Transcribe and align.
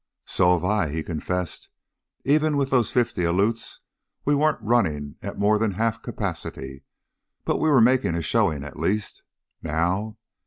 "So 0.25 0.53
have 0.53 0.63
I," 0.63 0.89
he 0.89 1.03
confessed. 1.03 1.69
"Even 2.25 2.57
with 2.57 2.71
those 2.71 2.89
fifty 2.89 3.23
Aleuts, 3.23 3.81
we 4.25 4.33
weren't 4.33 4.57
running 4.59 5.15
at 5.21 5.37
more 5.37 5.59
than 5.59 5.73
half 5.73 6.01
capacity, 6.01 6.81
but 7.45 7.57
we 7.59 7.69
were 7.69 7.81
making 7.81 8.15
a 8.15 8.23
showing 8.23 8.63
at 8.63 8.79
least. 8.79 9.21
Now!" 9.61 10.17